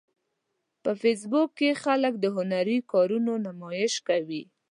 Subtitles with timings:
[0.83, 4.43] په فېسبوک کې خلک د هنري کارونو نمایش کوي